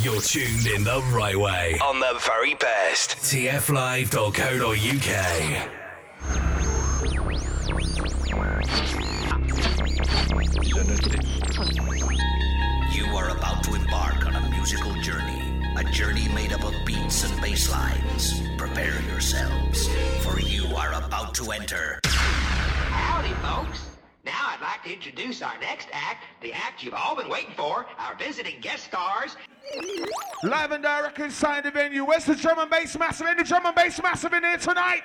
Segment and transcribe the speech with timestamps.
[0.00, 3.10] You're tuned in the right way on the very best.
[3.18, 4.72] tflive.co.uk.
[12.94, 15.42] You are about to embark on a musical journey.
[15.76, 18.40] A journey made up of beats and bass lines.
[18.56, 19.88] Prepare yourselves,
[20.24, 22.00] for you are about to enter.
[22.04, 23.91] Howdy, folks.
[24.24, 27.86] Now I'd like to introduce our next act, the act you've all been waiting for,
[27.98, 29.36] our visiting guest stars.
[30.44, 32.04] Live and direct inside the venue.
[32.04, 33.26] Where's the drum and bass massive?
[33.26, 35.02] Any drum and bass massive in here tonight?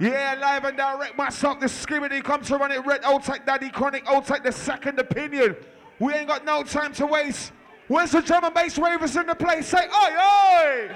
[0.00, 3.04] Yeah, live and direct myself, the skibbity come to run it red.
[3.06, 5.56] Old Tech Daddy Chronic, Old Tech the second opinion.
[5.98, 7.52] We ain't got no time to waste.
[7.88, 9.68] Where's the drum and bass ravers in the place?
[9.68, 10.10] Say, oi,
[10.58, 10.90] oi!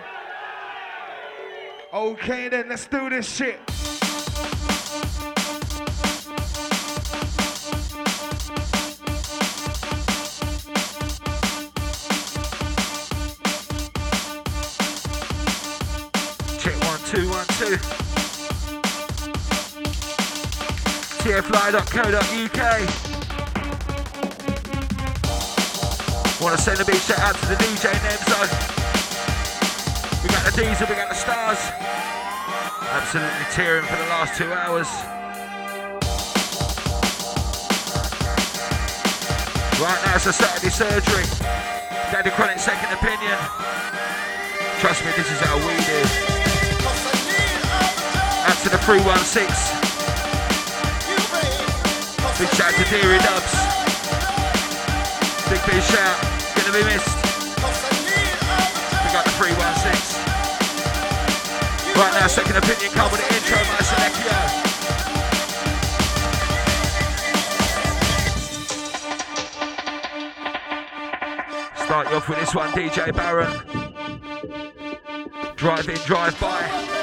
[1.95, 3.61] Okay then, let's do this shit.
[17.57, 17.79] Two.
[21.25, 22.61] tflive.co.uk.
[26.43, 28.37] Want to send a big shout out to the DJ Nemzo.
[30.23, 31.59] We got the Diesel, we got the Stars.
[32.93, 34.89] Absolutely tearing for the last two hours.
[39.81, 41.25] Right now it's a Saturday surgery.
[42.13, 43.39] Daddy Chronic second opinion.
[44.81, 46.46] Trust me, this is how we do.
[48.67, 49.47] To the 316.
[52.35, 53.55] Big shout to Deary Dubs.
[55.47, 56.19] Big big shout.
[56.57, 57.15] Gonna be missed.
[59.07, 60.19] We got the 316.
[61.95, 64.35] Right now, second opinion come with the intro, my Selectio.
[71.85, 73.63] Start you off with this one, DJ Baron.
[75.55, 76.96] Drive in, drive by.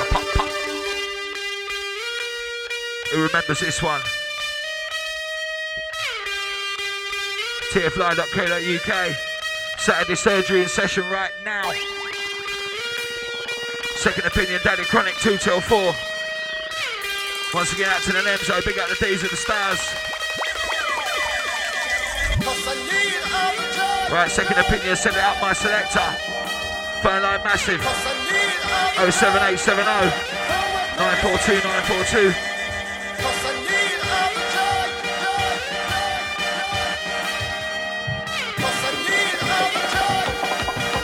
[0.00, 0.48] A pop pop.
[3.12, 4.00] Who remembers this one?
[7.72, 9.16] tflive.co.uk.
[9.78, 11.70] Saturday surgery in session right now.
[13.96, 15.94] Second opinion, Daddy Chronic 2 till 4.
[17.54, 19.80] Once again, out to the Nemzo, big out the D's of the stars.
[24.10, 26.00] Right, second opinion, send it out my selector.
[27.02, 28.27] Phone line massive.
[28.98, 30.38] 07870
[30.98, 32.58] 942 942.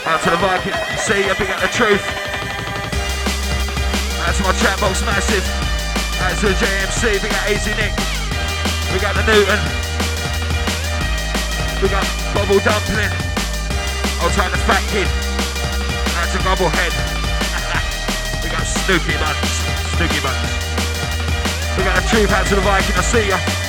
[0.06, 2.02] Out to the Viking, see you, big at the truth.
[4.20, 5.46] Out to my chat box massive.
[6.20, 7.94] Out to the JMC, big at Easy Nick.
[8.92, 9.58] We got the Newton.
[11.82, 13.10] We got Bubble Dumpling.
[14.20, 15.08] I'll try the Fat Kid.
[16.16, 17.23] Out to Gobblehead.
[18.84, 19.64] Snooky Buns.
[19.96, 20.64] Snooky Buns.
[21.78, 23.63] We got the truth out to the Viking, I see ya.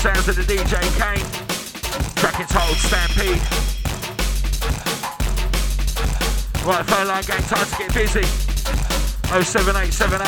[0.00, 1.26] Sounds of the DJ Kane.
[2.16, 3.36] Track entitled Stampede.
[6.64, 8.24] Right, phone line gang, time to get busy.
[9.28, 10.24] 07870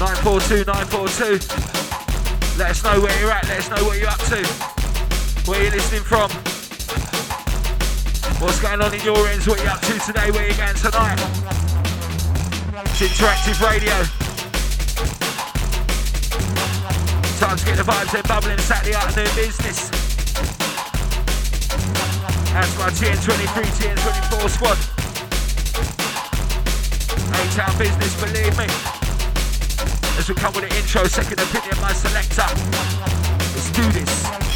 [0.00, 2.58] 942 942.
[2.58, 4.40] Let us know where you're at, let us know what you're up to.
[5.44, 6.30] Where you're listening from.
[8.40, 11.20] What's going on in your ends, what you're up to today, where you're going tonight.
[12.96, 14.19] It's interactive radio.
[17.90, 19.90] Vibes there bubbling Saturday afternoon business.
[22.52, 24.78] That's my TN23, TN24 squad.
[27.34, 28.66] A-Town business, believe me.
[30.18, 32.46] As we come with the intro, second opinion, my selector.
[33.54, 34.49] Let's do this.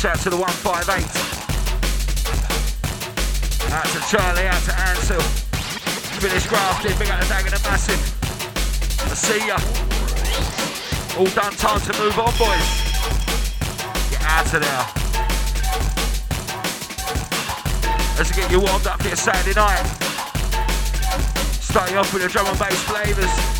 [0.00, 1.04] Shout to the 158.
[3.68, 5.20] Out to Charlie, out to Ansel.
[6.16, 8.00] Finish grafting, big up the dag and the massive.
[9.04, 9.60] I see ya.
[11.20, 12.64] All done, time to move on, boys.
[14.08, 14.86] Get out of there.
[18.16, 19.84] Let's get you warmed up for your Saturday night.
[21.60, 23.59] Starting off with the drum and bass flavours.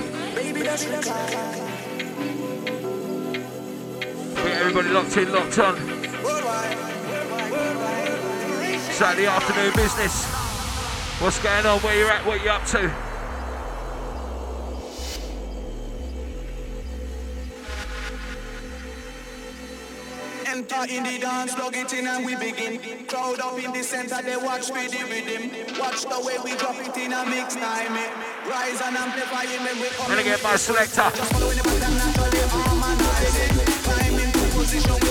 [4.61, 5.75] Everybody locked in, locked on.
[8.91, 10.25] Saturday afternoon business.
[11.19, 11.79] What's going on?
[11.79, 12.23] Where you at?
[12.27, 12.93] What you up to?
[20.47, 23.05] Enter in the dance, plug it in and we begin.
[23.07, 25.79] Crowd up in the center, they watch me the rhythm.
[25.79, 27.97] Watch the way we drop it in a mix time.
[28.49, 30.07] Rise and amplify it when we come.
[30.07, 31.11] Gonna get my selector.
[31.15, 33.51] Just following the pattern naturally harmonize it.
[33.85, 35.10] Climb into position,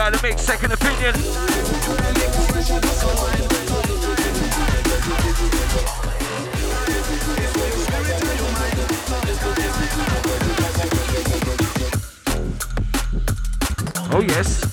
[0.00, 1.14] Inside the mix, second opinion.
[14.10, 14.69] Oh yes.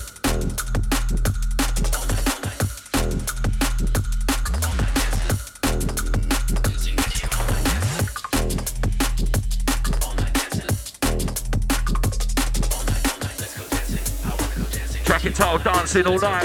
[15.88, 16.44] Dancing all night.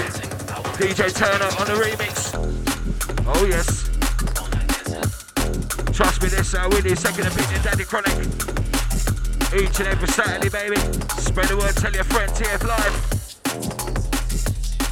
[0.80, 2.32] DJ Turner on the remix.
[3.26, 3.84] Oh yes.
[5.94, 8.14] Trust me, this uh, with second opinion, Daddy Chronic.
[9.52, 10.76] Each and every Saturday, baby.
[11.20, 12.94] Spread the word, tell your friend, TF Live.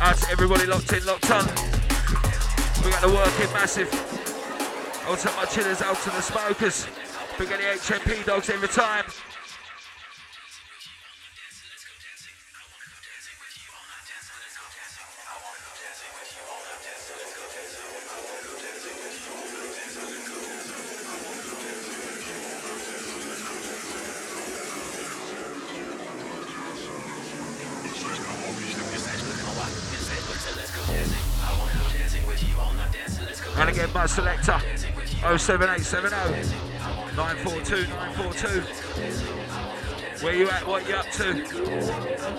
[0.02, 1.46] Out to everybody locked in, locked on.
[2.84, 3.88] We got the working massive.
[5.08, 6.86] Out to my chillers, out to the smokers.
[7.38, 9.04] We the HMP dogs every time.
[35.38, 36.12] 07870
[37.16, 38.60] 942 942.
[40.22, 40.66] Where you at?
[40.66, 42.32] What you up to?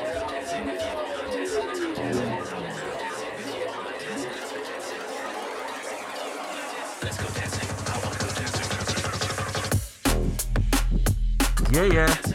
[11.71, 12.32] Yeah, yeah.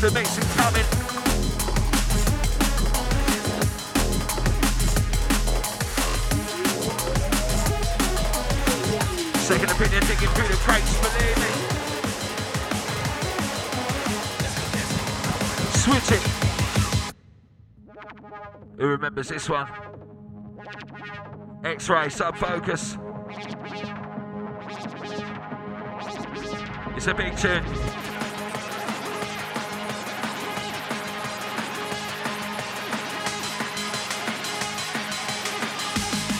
[0.00, 0.16] Second
[9.72, 11.50] opinion, digging through the crates, believe me.
[15.74, 16.22] Switch it.
[18.78, 19.66] Who remembers this one?
[21.64, 22.96] X-ray, sub-focus.
[26.94, 27.64] It's a big tune.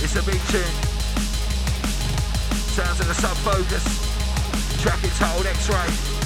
[0.00, 0.62] It's a big tune.
[2.70, 3.84] Sounds of the sub focus.
[4.80, 6.23] Track entitled X-Ray.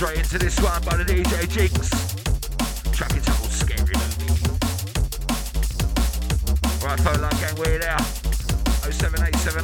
[0.00, 1.90] Straight into this one by the DJ Jinx.
[2.90, 3.92] Track it old scary.
[6.82, 7.98] Right, phone line gang, we're there.
[8.90, 9.60] 07870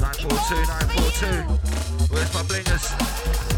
[0.00, 2.12] 942 942.
[2.12, 3.51] Where's my blingers?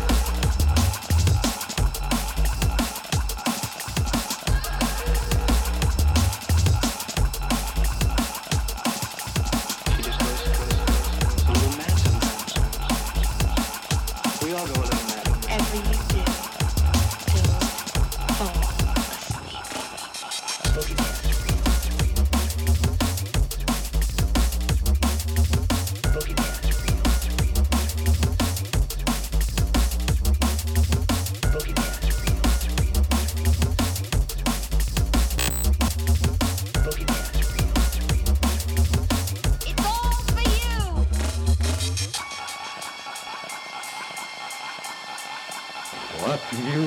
[46.35, 46.83] Not you,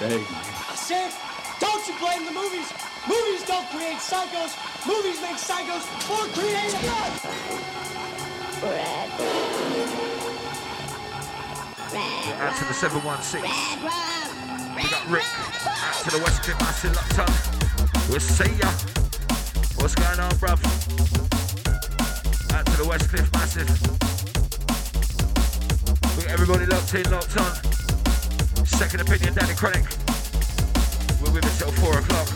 [0.00, 0.26] baby.
[0.26, 1.12] I said,
[1.60, 2.72] don't you blame the movies.
[3.06, 4.50] Movies don't create psychos.
[4.84, 6.82] Movies make psychos more creative.
[12.40, 13.42] Out to the 716.
[14.74, 15.24] We got Rick.
[15.66, 17.32] Out to the West Cliff Massive locked on.
[18.08, 18.70] We'll see ya.
[19.78, 20.58] What's going on, bruv?
[22.52, 23.70] Out to the West Cliff Massive.
[26.16, 27.79] We got everybody locked in, locked on.
[28.80, 29.84] Second opinion, Daddy Chronic.
[31.20, 32.26] We're with us till four o'clock.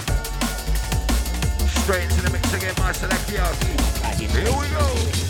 [1.83, 3.49] Straight into the mix again, my selectio.
[4.19, 5.24] Here we go.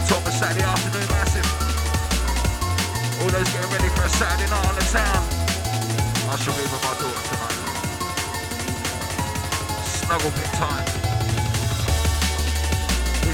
[0.00, 1.46] Out top of Saturday afternoon, massive.
[3.20, 5.22] All those getting ready for a Saturday night on the town.
[6.28, 7.58] I shall be with my daughter tonight.
[9.84, 10.86] Snuggle pit time.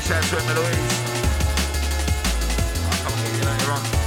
[0.03, 0.99] Shout out to Emma Louise.
[2.87, 4.06] I'll come and get you later on.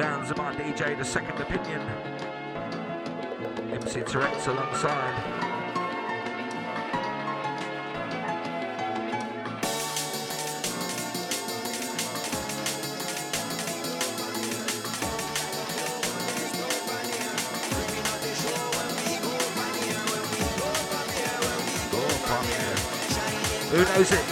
[0.00, 1.78] Sounds of my DJ, the second opinion.
[3.70, 5.12] MC Tourette's alongside.
[23.68, 24.24] Who knows it?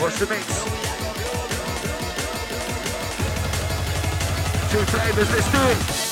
[0.00, 0.79] What's the mix?
[4.70, 6.09] Two flavors, let's do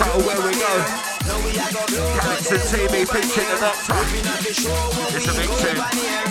[0.00, 3.32] are go blow, but Calypso there's TV no the Doctor.
[3.32, 3.96] here.
[3.98, 5.78] Ripping up the show when It's a big tune.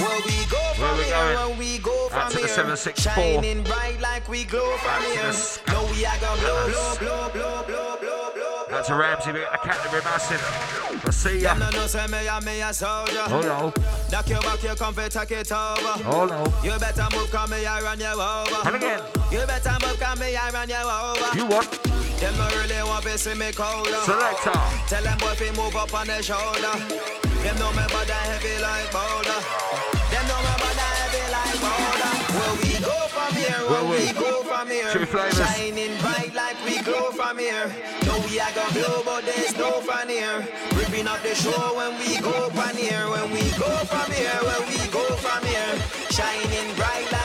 [0.02, 1.82] Where we go Where we going?
[1.84, 3.14] go Out to the 764.
[3.14, 6.96] Shining bright like we glow from Out to the No, we are go blow, blow,
[6.98, 8.66] blow, blow, blow, blow, blow.
[8.70, 10.42] That's a Ramsey, we Canterbury Massive.
[11.06, 11.54] I see ya.
[11.56, 13.24] No, no, say me, I'm me a soldier.
[13.28, 13.74] Oh no,
[14.12, 15.94] Knock your back, you come for take it over.
[16.08, 16.44] oh no.
[16.64, 18.68] You better move, come me, I run you over.
[18.68, 21.38] And again, You better move, come me, I run you over.
[21.38, 21.91] you what?
[22.22, 23.98] Them no really want to see me colder.
[24.06, 24.54] Selector.
[24.86, 26.78] Tell them boy fi move up on their shoulder.
[27.42, 29.42] Them know me body heavy like boulder.
[30.14, 32.14] Them know me body heavy like boulder.
[32.38, 34.14] Where we go from here, where, Where we, we?
[34.14, 34.94] go from here.
[35.34, 37.66] Shining bright like we glow from here.
[38.06, 40.46] No, we are gonna blow, but there's no fun here.
[40.78, 43.10] Ripping up the show when we go from here.
[43.10, 45.74] When we go from here, when we go from here.
[46.14, 47.21] Shining bright like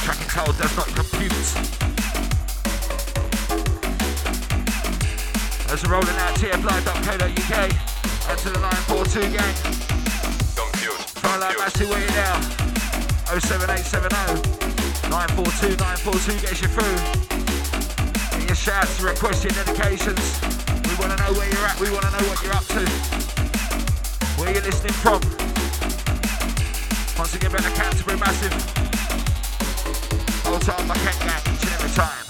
[0.03, 1.31] Tracking told does not compute.
[5.71, 7.55] As we're rolling out tflive.co.uk,
[8.29, 9.55] out to the 942 gang.
[10.55, 10.99] Compute.
[11.39, 12.39] Like Massey, where you now?
[13.39, 16.97] 07870 942 942 gets you through.
[18.39, 20.41] Get your shouts, requests, your dedications.
[20.87, 22.85] We want to know where you're at, we want to know what you're up to.
[24.41, 25.48] Where you're listening from.
[27.19, 28.53] Once again, better Canterbury Massive.
[30.47, 32.28] Old time, my Kent gang, each and every time.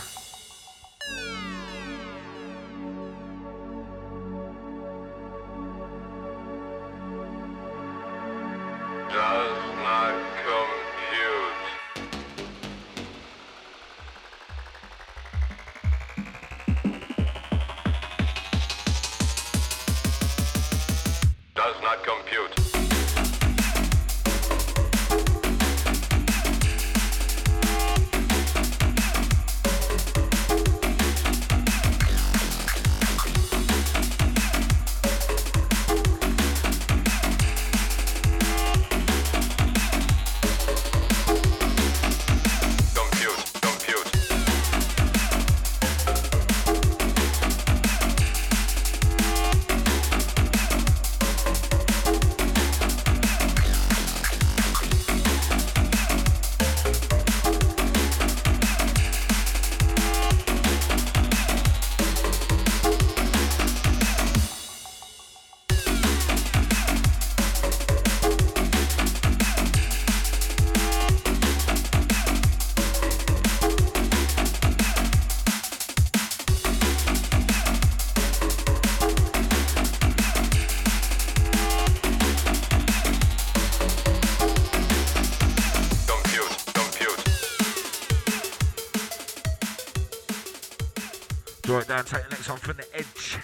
[91.70, 93.38] Draw it down, take the next one from the edge.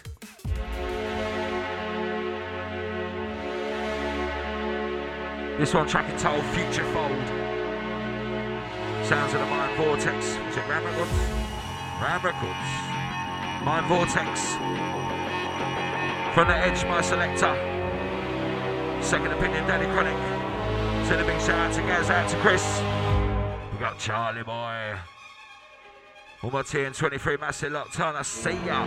[5.60, 7.12] This one track entitled Future Fold.
[9.06, 10.26] Sounds of the Mind Vortex.
[10.26, 11.12] Is it Ram Records?
[12.02, 13.64] Ram Records.
[13.64, 14.56] Mind Vortex.
[16.34, 17.54] From the edge, my selector.
[19.04, 20.18] Second opinion, Daddy Chronic.
[21.08, 22.80] Send a big shout out to Gaz, out to Chris.
[23.72, 24.98] We got Charlie Boy.
[26.44, 28.16] All my TN23 massive locked on.
[28.16, 28.84] I see ya.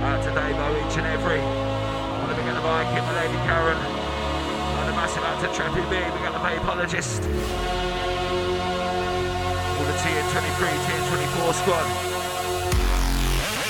[0.00, 1.38] Out to Dave O, each and every.
[1.38, 3.76] Want to be the bike, hit my lady Karen.
[3.76, 6.00] On the massive out to Trappy B.
[6.00, 7.20] We got the Vapeologist.
[9.76, 11.86] All the TN23, TN24 squad.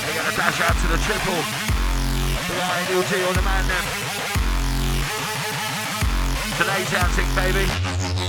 [0.06, 1.40] They got a dash out to the triple.
[2.46, 3.84] Got ADLG on the man then.
[6.56, 7.66] Today's outing, baby.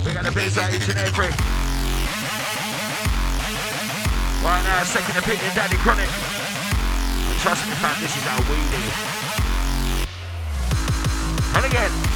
[0.05, 1.60] We got the biz out each and every.
[4.43, 6.09] Right now, second opinion, Daddy Chronic.
[7.45, 8.81] Trust me, fam, this is how we do.
[11.57, 12.10] And again,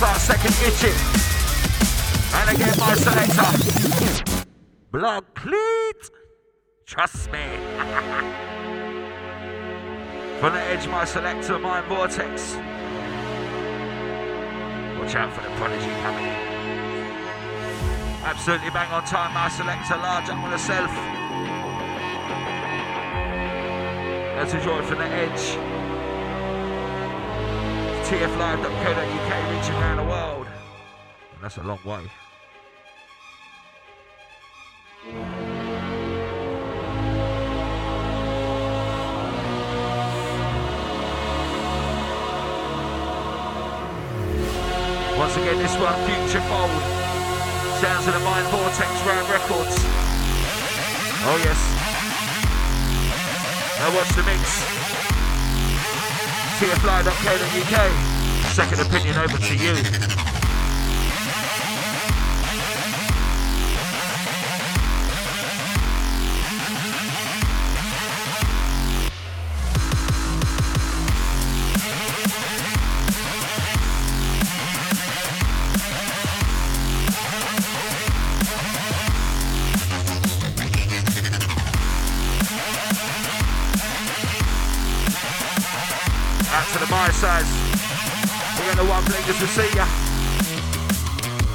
[0.00, 0.94] Rascal, second itching.
[2.34, 3.50] And again, my selector.
[4.92, 6.10] Blood cleat.
[6.86, 7.42] Trust me.
[10.38, 12.54] From the edge, my selector, my vortex.
[15.00, 16.30] Watch out for the prodigy coming in.
[18.22, 20.92] Absolutely bang on time, my selector, large up on the self.
[24.36, 25.67] Let's enjoy from the edge.
[28.08, 30.46] TFlive.co.uk reaching around the world.
[31.34, 32.00] And that's a long way.
[45.18, 46.70] Once again, this one, Future Fold.
[47.82, 49.76] Sounds of the Mind Vortex Ram Records.
[51.28, 51.60] Oh, yes.
[53.78, 55.07] Now watch the mix.
[56.58, 58.50] TFlive.co.uk.
[58.50, 60.27] Second opinion over to you.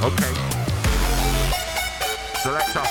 [0.03, 0.33] Okay.
[2.41, 2.83] Selector.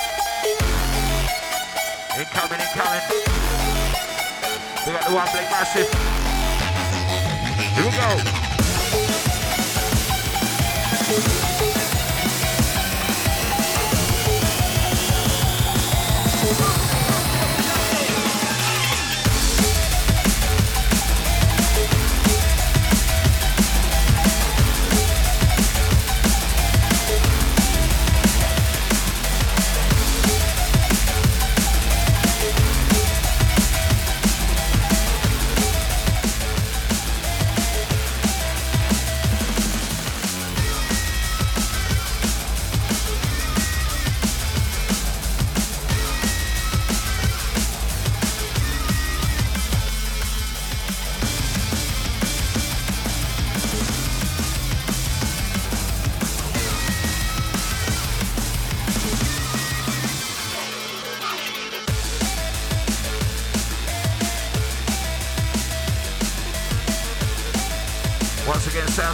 [2.19, 3.03] Incoming, incoming.
[4.87, 5.93] We got the one blink massive.
[7.75, 8.52] Here we go.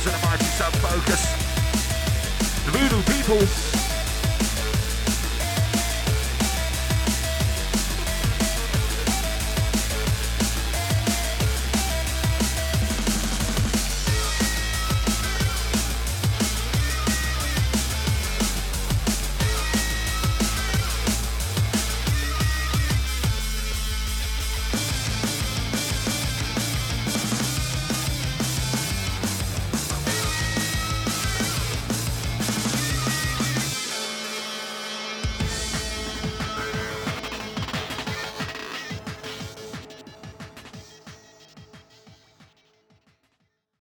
[0.01, 1.27] Sounds the focus.
[2.65, 3.78] The voodoo people.